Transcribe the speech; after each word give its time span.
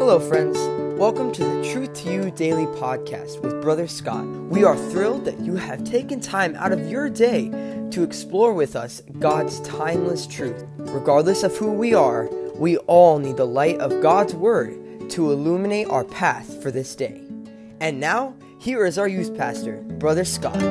Hello, 0.00 0.18
friends. 0.18 0.56
Welcome 0.98 1.30
to 1.32 1.44
the 1.44 1.70
Truth 1.70 1.92
to 1.96 2.10
You 2.10 2.30
Daily 2.30 2.64
Podcast 2.64 3.42
with 3.42 3.60
Brother 3.60 3.86
Scott. 3.86 4.24
We 4.24 4.64
are 4.64 4.74
thrilled 4.74 5.26
that 5.26 5.38
you 5.40 5.56
have 5.56 5.84
taken 5.84 6.22
time 6.22 6.56
out 6.56 6.72
of 6.72 6.90
your 6.90 7.10
day 7.10 7.50
to 7.90 8.02
explore 8.02 8.54
with 8.54 8.76
us 8.76 9.02
God's 9.18 9.60
timeless 9.60 10.26
truth. 10.26 10.64
Regardless 10.78 11.42
of 11.42 11.54
who 11.54 11.72
we 11.72 11.92
are, 11.92 12.30
we 12.54 12.78
all 12.78 13.18
need 13.18 13.36
the 13.36 13.46
light 13.46 13.78
of 13.78 14.00
God's 14.00 14.34
Word 14.34 15.10
to 15.10 15.32
illuminate 15.32 15.90
our 15.90 16.04
path 16.04 16.62
for 16.62 16.70
this 16.70 16.96
day. 16.96 17.20
And 17.80 18.00
now, 18.00 18.34
here 18.58 18.86
is 18.86 18.96
our 18.96 19.06
youth 19.06 19.36
pastor, 19.36 19.82
Brother 19.82 20.24
Scott. 20.24 20.62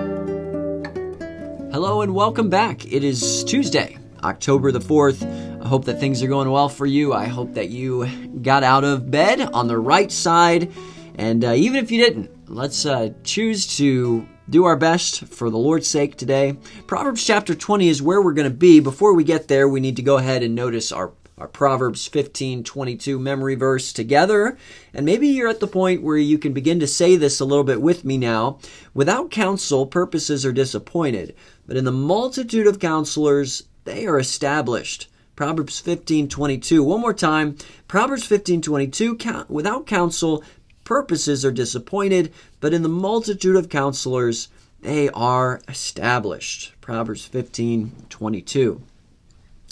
Hello 1.71 2.01
and 2.01 2.15
welcome 2.15 2.49
back. 2.49 2.91
It 2.91 3.03
is 3.03 3.43
Tuesday, 3.43 3.99
October 4.23 4.71
the 4.71 4.79
4th. 4.79 5.48
I 5.69 5.71
hope 5.71 5.85
that 5.85 5.99
things 5.99 6.23
are 6.23 6.27
going 6.27 6.49
well 6.49 6.67
for 6.67 6.87
you. 6.87 7.13
I 7.13 7.27
hope 7.27 7.53
that 7.53 7.69
you 7.69 8.07
got 8.41 8.63
out 8.63 8.83
of 8.83 9.11
bed 9.11 9.39
on 9.39 9.67
the 9.67 9.77
right 9.77 10.11
side. 10.11 10.71
And 11.13 11.45
uh, 11.45 11.51
even 11.51 11.83
if 11.83 11.91
you 11.91 12.03
didn't, 12.03 12.49
let's 12.49 12.87
uh, 12.87 13.13
choose 13.23 13.77
to 13.77 14.27
do 14.49 14.65
our 14.65 14.75
best 14.75 15.25
for 15.25 15.51
the 15.51 15.59
Lord's 15.59 15.87
sake 15.87 16.15
today. 16.15 16.57
Proverbs 16.87 17.23
chapter 17.23 17.53
20 17.53 17.87
is 17.87 18.01
where 18.01 18.19
we're 18.19 18.33
going 18.33 18.49
to 18.49 18.57
be. 18.57 18.79
Before 18.79 19.13
we 19.13 19.23
get 19.23 19.47
there, 19.47 19.69
we 19.69 19.79
need 19.79 19.97
to 19.97 20.01
go 20.01 20.17
ahead 20.17 20.41
and 20.41 20.55
notice 20.55 20.91
our 20.91 21.13
our 21.37 21.47
Proverbs 21.47 22.07
15 22.07 22.63
22 22.63 23.19
memory 23.19 23.53
verse 23.53 23.93
together. 23.93 24.57
And 24.91 25.05
maybe 25.05 25.27
you're 25.27 25.49
at 25.49 25.59
the 25.59 25.67
point 25.67 26.01
where 26.01 26.17
you 26.17 26.39
can 26.39 26.51
begin 26.51 26.79
to 26.79 26.87
say 26.87 27.15
this 27.15 27.39
a 27.39 27.45
little 27.45 27.63
bit 27.63 27.79
with 27.79 28.03
me 28.03 28.17
now. 28.17 28.57
Without 28.95 29.29
counsel, 29.29 29.85
purposes 29.85 30.47
are 30.47 30.51
disappointed, 30.51 31.35
but 31.67 31.77
in 31.77 31.85
the 31.85 31.91
multitude 31.91 32.65
of 32.65 32.79
counselors, 32.79 33.65
they 33.83 34.07
are 34.07 34.17
established. 34.17 35.08
Proverbs 35.39 35.79
15 35.79 36.27
22. 36.27 36.83
One 36.83 36.99
more 36.99 37.13
time. 37.13 37.55
Proverbs 37.87 38.25
15 38.25 38.61
22. 38.61 39.45
Without 39.47 39.87
counsel, 39.87 40.43
purposes 40.83 41.45
are 41.45 41.51
disappointed, 41.51 42.33
but 42.59 42.73
in 42.73 42.83
the 42.83 42.89
multitude 42.89 43.55
of 43.55 43.69
counselors, 43.69 44.49
they 44.81 45.07
are 45.11 45.61
established. 45.69 46.73
Proverbs 46.81 47.23
15 47.23 48.07
22. 48.09 48.81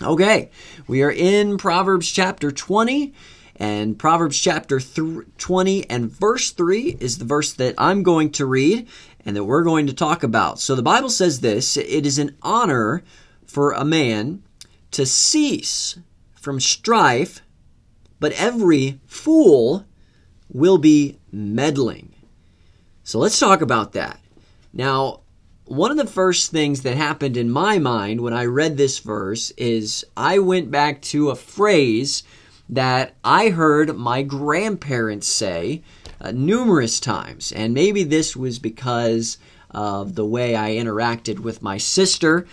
Okay, 0.01 0.49
we 0.87 1.03
are 1.03 1.11
in 1.11 1.57
Proverbs 1.57 2.09
chapter 2.09 2.49
20, 2.49 3.13
and 3.57 3.99
Proverbs 3.99 4.39
chapter 4.39 4.79
20 4.79 5.89
and 5.89 6.09
verse 6.09 6.51
3 6.51 6.95
is 7.01 7.17
the 7.17 7.25
verse 7.25 7.51
that 7.51 7.75
I'm 7.77 8.03
going 8.03 8.31
to 8.31 8.45
read 8.45 8.87
and 9.25 9.35
that 9.35 9.43
we're 9.43 9.65
going 9.65 9.87
to 9.87 9.93
talk 9.93 10.23
about. 10.23 10.61
So 10.61 10.75
the 10.75 10.81
Bible 10.81 11.09
says 11.09 11.41
this 11.41 11.75
It 11.75 12.05
is 12.05 12.19
an 12.19 12.37
honor 12.41 13.03
for 13.45 13.73
a 13.73 13.83
man 13.83 14.43
to 14.97 15.05
cease 15.05 15.99
from 16.33 16.59
strife, 16.59 17.43
but 18.19 18.31
every 18.31 18.99
fool 19.05 19.85
will 20.49 20.79
be 20.79 21.19
meddling. 21.31 22.15
So 23.03 23.19
let's 23.19 23.39
talk 23.39 23.61
about 23.61 23.91
that. 23.91 24.19
Now, 24.73 25.21
one 25.65 25.91
of 25.91 25.97
the 25.97 26.07
first 26.07 26.49
things 26.49 26.81
that 26.81 26.97
happened 26.97 27.37
in 27.37 27.51
my 27.51 27.77
mind 27.77 28.21
when 28.21 28.33
I 28.33 28.45
read 28.45 28.75
this 28.75 28.97
verse 28.97 29.51
is 29.51 30.03
I 30.17 30.39
went 30.39 30.71
back 30.71 31.03
to 31.03 31.29
a 31.29 31.35
phrase 31.35 32.23
that 32.67 33.17
I 33.23 33.49
heard 33.49 33.95
my 33.95 34.23
grandparents 34.23 35.27
say 35.27 35.83
uh, 36.19 36.31
numerous 36.31 36.99
times. 36.99 37.51
And 37.51 37.75
maybe 37.75 38.03
this 38.03 38.35
was 38.35 38.57
because 38.57 39.37
of 39.69 40.15
the 40.15 40.25
way 40.25 40.55
I 40.55 40.71
interacted 40.71 41.41
with 41.41 41.61
my 41.61 41.77
sister 41.77 42.47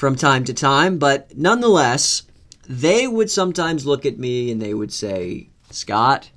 from 0.00 0.16
time 0.16 0.44
to 0.44 0.54
time, 0.54 0.96
but 0.96 1.36
nonetheless, 1.36 2.22
they 2.66 3.06
would 3.06 3.30
sometimes 3.30 3.84
look 3.84 4.06
at 4.06 4.18
me 4.18 4.50
and 4.50 4.60
they 4.60 4.72
would 4.72 4.90
say, 4.90 5.50
Scott, 5.70 6.30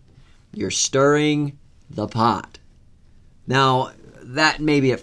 you're 0.53 0.69
stirring 0.69 1.57
the 1.89 2.05
pot. 2.05 2.59
Now, 3.47 3.91
that 4.21 4.59
may 4.59 4.81
be 4.81 4.91
a 4.91 4.99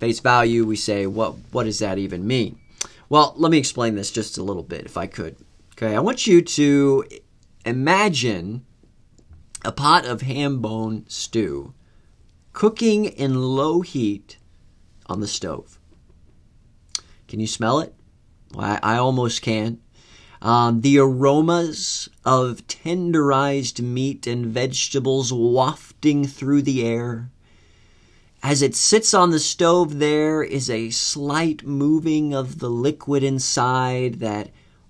face 0.00 0.18
value, 0.18 0.64
we 0.64 0.74
say, 0.74 1.06
what, 1.06 1.36
what 1.52 1.64
does 1.64 1.78
that 1.78 1.98
even 1.98 2.26
mean? 2.26 2.58
Well, 3.08 3.32
let 3.36 3.52
me 3.52 3.58
explain 3.58 3.94
this 3.94 4.10
just 4.10 4.38
a 4.38 4.42
little 4.42 4.64
bit, 4.64 4.86
if 4.86 4.96
I 4.96 5.06
could. 5.06 5.36
Okay, 5.74 5.94
I 5.94 6.00
want 6.00 6.26
you 6.26 6.42
to 6.42 7.04
imagine 7.64 8.66
a 9.64 9.70
pot 9.70 10.04
of 10.04 10.22
ham 10.22 10.60
bone 10.60 11.04
stew 11.06 11.74
cooking 12.52 13.04
in 13.04 13.40
low 13.40 13.82
heat 13.82 14.38
on 15.06 15.20
the 15.20 15.28
stove. 15.28 15.78
Can 17.28 17.38
you 17.38 17.46
smell 17.46 17.78
it? 17.78 17.94
I, 18.56 18.78
I 18.82 18.96
almost 18.96 19.42
can. 19.42 19.80
Um, 20.42 20.80
the 20.80 20.98
aromas 20.98 22.08
of 22.24 22.66
tenderized 22.66 23.80
meat 23.82 24.26
and 24.26 24.46
vegetables 24.46 25.32
wafting 25.32 26.26
through 26.26 26.62
the 26.62 26.86
air. 26.86 27.30
As 28.42 28.62
it 28.62 28.74
sits 28.74 29.12
on 29.12 29.30
the 29.30 29.38
stove, 29.38 29.98
there 29.98 30.42
is 30.42 30.70
a 30.70 30.90
slight 30.90 31.64
moving 31.64 32.32
of 32.32 32.58
the 32.58 32.70
liquid 32.70 33.22
inside 33.22 34.14
that 34.20 34.48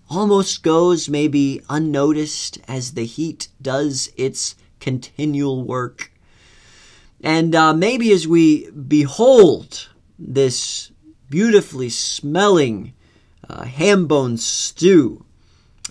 almost 0.08 0.62
goes 0.62 1.08
maybe 1.08 1.60
unnoticed 1.68 2.58
as 2.68 2.92
the 2.92 3.04
heat 3.04 3.48
does 3.60 4.12
its 4.16 4.54
continual 4.78 5.64
work. 5.64 6.12
And 7.22 7.54
uh, 7.54 7.74
maybe 7.74 8.12
as 8.12 8.26
we 8.26 8.70
behold 8.70 9.88
this 10.18 10.92
beautifully 11.28 11.90
smelling 11.90 12.92
uh, 13.48 13.64
ham 13.64 14.06
bone 14.06 14.36
stew, 14.36 15.24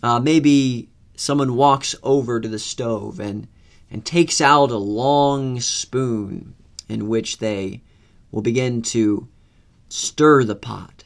uh, 0.04 0.20
maybe 0.20 0.90
someone 1.16 1.56
walks 1.56 1.96
over 2.04 2.40
to 2.40 2.48
the 2.48 2.60
stove 2.60 3.20
and, 3.20 3.48
and 3.92 4.06
takes 4.06 4.40
out 4.40 4.72
a 4.72 4.78
long 4.78 5.60
spoon 5.60 6.56
in 6.88 7.08
which 7.08 7.40
they 7.40 7.82
will 8.32 8.42
begin 8.42 8.82
to 8.82 9.28
stir 9.90 10.44
the 10.44 10.56
pot. 10.56 11.04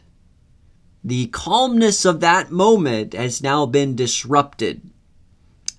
The 1.04 1.28
calmness 1.28 2.06
of 2.06 2.20
that 2.22 2.52
moment 2.52 3.14
has 3.14 3.42
now 3.42 3.66
been 3.66 3.96
disrupted 3.96 4.90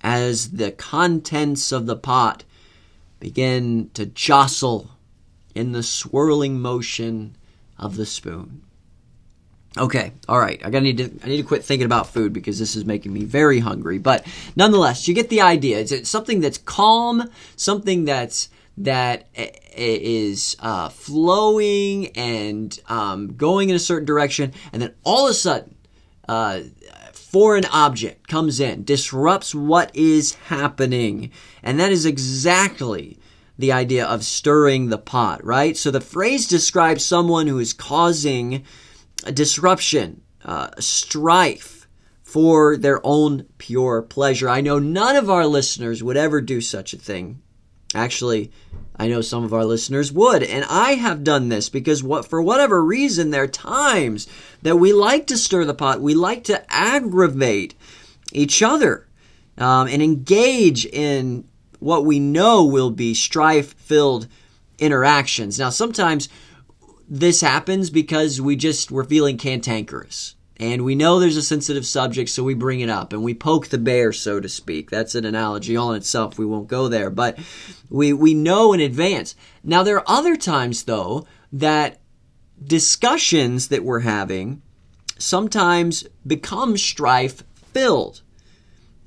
as 0.01 0.51
the 0.51 0.71
contents 0.71 1.71
of 1.71 1.87
the 1.87 1.95
pot 1.95 2.43
begin 3.19 3.89
to 3.93 4.05
jostle 4.05 4.91
in 5.55 5.71
the 5.71 5.81
swirling 5.81 6.59
motion 6.59 7.35
of 7.79 7.95
the 7.95 8.05
spoon. 8.05 8.61
Okay, 9.77 10.13
all 10.29 10.39
right. 10.39 10.61
I 10.65 10.69
gotta 10.69 10.83
need 10.83 10.97
to 10.97 11.11
I 11.23 11.27
need 11.27 11.37
to 11.37 11.43
quit 11.43 11.65
thinking 11.65 11.85
about 11.85 12.07
food 12.07 12.31
because 12.31 12.59
this 12.59 12.75
is 12.75 12.85
making 12.85 13.11
me 13.11 13.25
very 13.25 13.59
hungry. 13.59 13.97
But 13.97 14.25
nonetheless, 14.55 15.07
you 15.07 15.13
get 15.13 15.29
the 15.29 15.41
idea. 15.41 15.79
It's 15.79 16.09
something 16.09 16.39
that's 16.39 16.57
calm, 16.57 17.29
something 17.57 18.05
that's 18.05 18.49
that 18.77 19.27
is 19.35 20.55
uh, 20.59 20.89
flowing 20.89 22.07
and 22.15 22.77
um, 22.87 23.35
going 23.35 23.69
in 23.69 23.75
a 23.75 23.79
certain 23.79 24.05
direction, 24.05 24.53
and 24.71 24.81
then 24.81 24.93
all 25.03 25.25
of 25.25 25.31
a 25.31 25.33
sudden, 25.33 25.75
uh, 26.27 26.61
foreign 27.13 27.65
object 27.65 28.27
comes 28.27 28.59
in, 28.59 28.83
disrupts 28.83 29.53
what 29.53 29.93
is 29.93 30.35
happening, 30.35 31.31
and 31.63 31.79
that 31.79 31.91
is 31.91 32.05
exactly 32.05 33.19
the 33.57 33.71
idea 33.71 34.05
of 34.05 34.23
stirring 34.23 34.89
the 34.89 34.97
pot, 34.97 35.43
right? 35.43 35.77
So 35.77 35.91
the 35.91 36.01
phrase 36.01 36.47
describes 36.47 37.05
someone 37.05 37.47
who 37.47 37.59
is 37.59 37.73
causing 37.73 38.65
disruption, 39.33 40.21
uh, 40.43 40.69
strife 40.79 41.87
for 42.23 42.75
their 42.77 42.99
own 43.03 43.45
pure 43.57 44.01
pleasure. 44.01 44.49
I 44.49 44.61
know 44.61 44.79
none 44.79 45.15
of 45.15 45.29
our 45.29 45.45
listeners 45.45 46.03
would 46.03 46.17
ever 46.17 46.41
do 46.41 46.61
such 46.61 46.93
a 46.93 46.97
thing. 46.97 47.41
Actually, 47.93 48.51
I 48.97 49.07
know 49.07 49.21
some 49.21 49.43
of 49.43 49.53
our 49.53 49.63
listeners 49.63 50.11
would, 50.11 50.43
and 50.43 50.65
I 50.69 50.95
have 50.95 51.23
done 51.23 51.49
this 51.49 51.69
because 51.69 52.03
what 52.03 52.27
for 52.27 52.41
whatever 52.41 52.83
reason 52.83 53.29
there 53.29 53.43
are 53.43 53.47
times 53.47 54.27
that 54.63 54.77
we 54.77 54.91
like 54.91 55.27
to 55.27 55.37
stir 55.37 55.65
the 55.65 55.73
pot, 55.73 56.01
we 56.01 56.13
like 56.13 56.43
to 56.45 56.63
aggravate 56.69 57.73
each 58.33 58.61
other 58.61 59.07
um, 59.57 59.87
and 59.87 60.01
engage 60.01 60.85
in 60.85 61.47
what 61.79 62.05
we 62.05 62.19
know 62.19 62.65
will 62.65 62.91
be 62.91 63.13
strife-filled 63.13 64.27
interactions. 64.77 65.59
Now, 65.59 65.69
sometimes 65.69 66.27
this 67.07 67.41
happens 67.41 67.89
because 67.89 68.41
we 68.41 68.55
just 68.55 68.91
we're 68.91 69.03
feeling 69.03 69.37
cantankerous 69.37 70.35
and 70.57 70.85
we 70.85 70.95
know 70.95 71.19
there's 71.19 71.35
a 71.37 71.41
sensitive 71.41 71.85
subject, 71.85 72.29
so 72.29 72.43
we 72.43 72.53
bring 72.53 72.79
it 72.79 72.89
up 72.89 73.11
and 73.11 73.23
we 73.23 73.33
poke 73.33 73.67
the 73.67 73.77
bear, 73.77 74.13
so 74.13 74.39
to 74.39 74.47
speak. 74.47 74.89
That's 74.89 75.15
an 75.15 75.25
analogy 75.25 75.75
all 75.75 75.91
in 75.91 75.97
itself. 75.97 76.37
We 76.37 76.45
won't 76.45 76.69
go 76.69 76.87
there, 76.87 77.09
but 77.09 77.37
we, 77.89 78.13
we 78.13 78.33
know 78.33 78.71
in 78.71 78.79
advance. 78.79 79.35
Now, 79.63 79.83
there 79.83 79.97
are 79.97 80.03
other 80.07 80.37
times, 80.37 80.83
though, 80.83 81.27
that 81.51 81.99
discussions 82.63 83.67
that 83.67 83.83
we're 83.83 83.99
having 84.01 84.61
sometimes 85.17 86.07
become 86.25 86.77
strife 86.77 87.43
filled. 87.73 88.21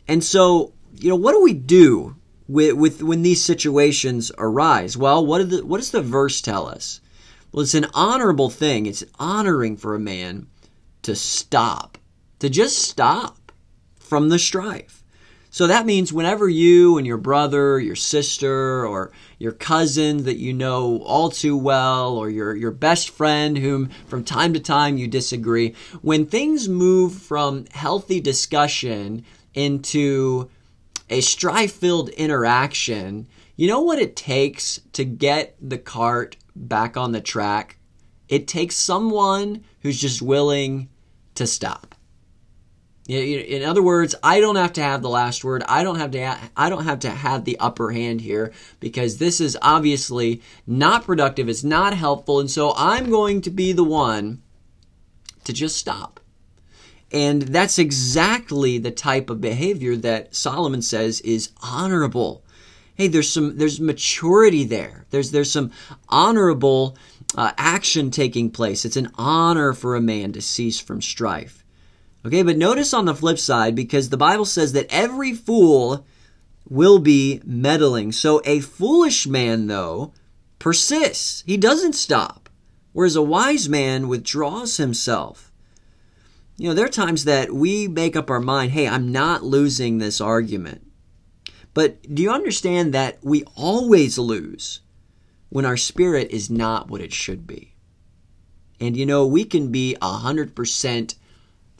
And 0.06 0.22
so, 0.22 0.74
you 0.96 1.08
know, 1.08 1.16
what 1.16 1.32
do 1.32 1.42
we 1.42 1.54
do 1.54 2.16
with, 2.46 2.74
with 2.74 3.02
when 3.02 3.22
these 3.22 3.42
situations 3.42 4.30
arise? 4.36 4.98
Well, 4.98 5.24
what, 5.24 5.48
the, 5.48 5.64
what 5.64 5.78
does 5.78 5.92
the 5.92 6.02
verse 6.02 6.42
tell 6.42 6.66
us? 6.66 7.00
Well, 7.52 7.62
it's 7.62 7.74
an 7.74 7.86
honorable 7.94 8.50
thing. 8.50 8.86
It's 8.86 9.04
honoring 9.18 9.76
for 9.76 9.94
a 9.94 10.00
man 10.00 10.48
to 11.02 11.14
stop, 11.14 11.98
to 12.40 12.50
just 12.50 12.78
stop 12.78 13.52
from 13.98 14.28
the 14.28 14.38
strife. 14.38 15.02
So 15.50 15.66
that 15.66 15.86
means 15.86 16.12
whenever 16.12 16.46
you 16.46 16.98
and 16.98 17.06
your 17.06 17.16
brother, 17.16 17.80
your 17.80 17.96
sister, 17.96 18.86
or 18.86 19.12
your 19.38 19.52
cousin 19.52 20.24
that 20.24 20.36
you 20.36 20.52
know 20.52 21.02
all 21.04 21.30
too 21.30 21.56
well, 21.56 22.16
or 22.16 22.28
your, 22.28 22.54
your 22.54 22.70
best 22.70 23.08
friend 23.08 23.56
whom 23.56 23.88
from 24.06 24.24
time 24.24 24.52
to 24.52 24.60
time 24.60 24.98
you 24.98 25.08
disagree, 25.08 25.74
when 26.02 26.26
things 26.26 26.68
move 26.68 27.14
from 27.14 27.64
healthy 27.70 28.20
discussion 28.20 29.24
into 29.54 30.50
a 31.08 31.22
strife 31.22 31.72
filled 31.72 32.10
interaction, 32.10 33.26
you 33.56 33.66
know 33.66 33.80
what 33.80 33.98
it 33.98 34.14
takes 34.14 34.80
to 34.92 35.04
get 35.04 35.56
the 35.60 35.78
cart 35.78 36.36
back 36.66 36.96
on 36.96 37.12
the 37.12 37.20
track? 37.20 37.78
It 38.28 38.46
takes 38.46 38.76
someone 38.76 39.64
who's 39.80 40.00
just 40.00 40.20
willing 40.20 40.88
to 41.34 41.46
stop. 41.46 41.94
In 43.08 43.62
other 43.62 43.82
words, 43.82 44.14
I 44.22 44.38
don't 44.38 44.56
have 44.56 44.74
to 44.74 44.82
have 44.82 45.00
the 45.00 45.08
last 45.08 45.42
word. 45.42 45.62
I 45.66 45.82
don't 45.82 45.98
have 45.98 46.10
to. 46.10 46.38
I 46.54 46.68
don't 46.68 46.84
have 46.84 46.98
to 47.00 47.10
have 47.10 47.46
the 47.46 47.58
upper 47.58 47.90
hand 47.90 48.20
here 48.20 48.52
because 48.80 49.16
this 49.16 49.40
is 49.40 49.56
obviously 49.62 50.42
not 50.66 51.04
productive. 51.04 51.48
It's 51.48 51.64
not 51.64 51.94
helpful, 51.94 52.38
and 52.38 52.50
so 52.50 52.74
I'm 52.76 53.08
going 53.08 53.40
to 53.42 53.50
be 53.50 53.72
the 53.72 53.84
one 53.84 54.42
to 55.44 55.54
just 55.54 55.78
stop. 55.78 56.20
And 57.10 57.40
that's 57.40 57.78
exactly 57.78 58.76
the 58.76 58.90
type 58.90 59.30
of 59.30 59.40
behavior 59.40 59.96
that 59.96 60.36
Solomon 60.36 60.82
says 60.82 61.22
is 61.22 61.52
honorable. 61.62 62.44
Hey, 62.98 63.06
there's 63.06 63.30
some 63.30 63.58
there's 63.58 63.80
maturity 63.80 64.64
there. 64.64 65.06
There's 65.10 65.30
there's 65.30 65.52
some 65.52 65.70
honorable 66.08 66.98
uh, 67.36 67.52
action 67.56 68.10
taking 68.10 68.50
place. 68.50 68.84
It's 68.84 68.96
an 68.96 69.12
honor 69.14 69.72
for 69.72 69.94
a 69.94 70.00
man 70.00 70.32
to 70.32 70.42
cease 70.42 70.80
from 70.80 71.00
strife. 71.00 71.64
Okay, 72.26 72.42
but 72.42 72.58
notice 72.58 72.92
on 72.92 73.04
the 73.04 73.14
flip 73.14 73.38
side, 73.38 73.76
because 73.76 74.08
the 74.08 74.16
Bible 74.16 74.44
says 74.44 74.72
that 74.72 74.88
every 74.90 75.32
fool 75.32 76.04
will 76.68 76.98
be 76.98 77.40
meddling. 77.44 78.10
So 78.10 78.42
a 78.44 78.58
foolish 78.58 79.28
man, 79.28 79.68
though, 79.68 80.12
persists. 80.58 81.44
He 81.46 81.56
doesn't 81.56 81.92
stop. 81.92 82.48
Whereas 82.92 83.14
a 83.14 83.22
wise 83.22 83.68
man 83.68 84.08
withdraws 84.08 84.76
himself. 84.76 85.52
You 86.56 86.68
know, 86.68 86.74
there 86.74 86.86
are 86.86 86.90
times 86.90 87.24
that 87.26 87.52
we 87.52 87.86
make 87.86 88.16
up 88.16 88.28
our 88.28 88.40
mind, 88.40 88.72
hey, 88.72 88.88
I'm 88.88 89.12
not 89.12 89.44
losing 89.44 89.98
this 89.98 90.20
argument. 90.20 90.87
But 91.78 92.12
do 92.12 92.24
you 92.24 92.32
understand 92.32 92.92
that 92.92 93.18
we 93.22 93.44
always 93.54 94.18
lose 94.18 94.80
when 95.48 95.64
our 95.64 95.76
spirit 95.76 96.28
is 96.32 96.50
not 96.50 96.90
what 96.90 97.00
it 97.00 97.12
should 97.12 97.46
be? 97.46 97.76
And 98.80 98.96
you 98.96 99.06
know, 99.06 99.24
we 99.24 99.44
can 99.44 99.70
be 99.70 99.96
100% 100.02 101.14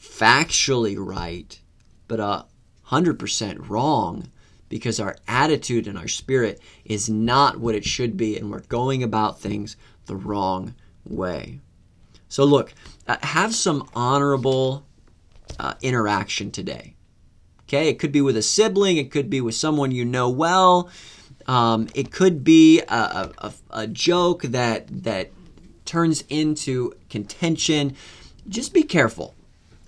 factually 0.01 0.97
right, 0.97 1.61
but 2.07 2.21
a 2.21 2.47
hundred 2.83 3.19
percent 3.19 3.69
wrong 3.69 4.31
because 4.69 5.01
our 5.01 5.17
attitude 5.27 5.89
and 5.89 5.99
our 5.99 6.07
spirit 6.07 6.61
is 6.85 7.11
not 7.11 7.59
what 7.59 7.75
it 7.75 7.85
should 7.85 8.17
be, 8.17 8.39
and 8.39 8.53
we're 8.53 8.61
going 8.61 9.03
about 9.03 9.41
things 9.41 9.77
the 10.07 10.15
wrong 10.15 10.77
way. 11.05 11.59
So, 12.29 12.45
look, 12.45 12.73
uh, 13.09 13.17
have 13.25 13.53
some 13.53 13.89
honorable 13.97 14.87
uh, 15.59 15.75
interaction 15.83 16.53
today. 16.53 16.95
Okay, 17.69 17.89
it 17.89 17.99
could 17.99 18.13
be 18.13 18.23
with 18.23 18.37
a 18.37 18.43
sibling, 18.43 18.97
it 18.97 19.11
could 19.11 19.29
be 19.29 19.41
with 19.41 19.55
someone 19.55 19.91
you 19.91 20.05
know 20.05 20.31
well, 20.31 20.89
um, 21.47 21.89
it 21.95 22.11
could 22.11 22.43
be 22.43 22.81
a, 22.89 23.31
a, 23.39 23.53
a 23.71 23.87
joke 23.87 24.43
that 24.43 24.87
that 25.05 25.31
turns 25.85 26.25
into 26.29 26.93
contention. 27.09 27.95
Just 28.49 28.73
be 28.73 28.83
careful 28.83 29.35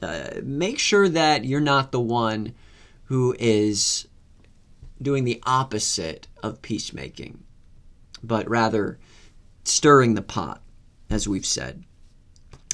uh, 0.02 0.40
make 0.42 0.78
sure 0.78 1.08
that 1.08 1.44
you're 1.44 1.60
not 1.60 1.92
the 1.92 2.00
one 2.00 2.54
who 3.04 3.34
is 3.38 4.08
doing 5.00 5.24
the 5.24 5.42
opposite 5.44 6.26
of 6.42 6.62
peacemaking, 6.62 7.42
but 8.22 8.48
rather 8.48 8.98
stirring 9.64 10.14
the 10.14 10.22
pot, 10.22 10.62
as 11.08 11.28
we've 11.28 11.46
said. 11.46 11.84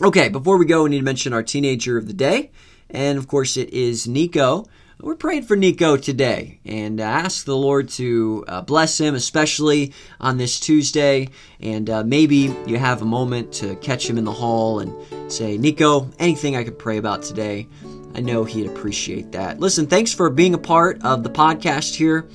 Okay, 0.02 0.28
before 0.28 0.58
we 0.58 0.66
go, 0.66 0.84
we 0.84 0.90
need 0.90 0.98
to 0.98 1.04
mention 1.04 1.32
our 1.32 1.42
teenager 1.42 1.96
of 1.96 2.06
the 2.06 2.12
day. 2.12 2.50
And 2.90 3.18
of 3.18 3.26
course, 3.26 3.56
it 3.56 3.70
is 3.70 4.06
Nico. 4.06 4.66
We're 4.98 5.14
praying 5.14 5.42
for 5.42 5.56
Nico 5.56 5.98
today 5.98 6.58
and 6.64 7.00
ask 7.00 7.44
the 7.44 7.56
Lord 7.56 7.90
to 7.90 8.44
uh, 8.48 8.62
bless 8.62 8.98
him, 8.98 9.14
especially 9.14 9.92
on 10.18 10.38
this 10.38 10.58
Tuesday. 10.58 11.28
And 11.60 11.90
uh, 11.90 12.02
maybe 12.02 12.56
you 12.66 12.78
have 12.78 13.02
a 13.02 13.04
moment 13.04 13.52
to 13.54 13.76
catch 13.76 14.08
him 14.08 14.16
in 14.16 14.24
the 14.24 14.32
hall 14.32 14.80
and 14.80 15.30
say, 15.30 15.58
Nico, 15.58 16.10
anything 16.18 16.56
I 16.56 16.64
could 16.64 16.78
pray 16.78 16.96
about 16.96 17.22
today? 17.22 17.68
I 18.14 18.20
know 18.20 18.44
he'd 18.44 18.66
appreciate 18.66 19.32
that. 19.32 19.60
Listen, 19.60 19.86
thanks 19.86 20.14
for 20.14 20.30
being 20.30 20.54
a 20.54 20.58
part 20.58 21.04
of 21.04 21.22
the 21.22 21.30
podcast 21.30 21.94
here. 21.94 22.26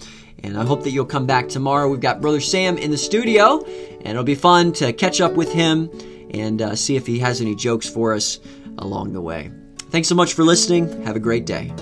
And 0.43 0.55
I 0.55 0.63
hope 0.63 0.83
that 0.83 0.91
you'll 0.91 1.05
come 1.05 1.25
back 1.25 1.49
tomorrow. 1.49 1.89
We've 1.89 1.99
got 1.99 2.21
Brother 2.21 2.41
Sam 2.41 2.77
in 2.77 2.91
the 2.91 2.97
studio, 2.97 3.63
and 3.65 4.07
it'll 4.07 4.23
be 4.23 4.35
fun 4.35 4.71
to 4.73 4.93
catch 4.93 5.19
up 5.19 5.33
with 5.33 5.51
him 5.51 5.89
and 6.31 6.61
uh, 6.61 6.75
see 6.75 6.95
if 6.95 7.07
he 7.07 7.17
has 7.19 7.41
any 7.41 7.55
jokes 7.55 7.89
for 7.89 8.13
us 8.13 8.39
along 8.77 9.13
the 9.13 9.21
way. 9.21 9.51
Thanks 9.89 10.07
so 10.07 10.15
much 10.15 10.33
for 10.33 10.43
listening. 10.43 11.03
Have 11.03 11.15
a 11.15 11.19
great 11.19 11.45
day. 11.45 11.73